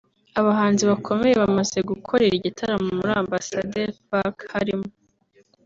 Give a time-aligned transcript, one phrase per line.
[0.39, 4.87] Abahanzi bakomeye bamaze gukorera igitaramo muri Ambassador's Park harimo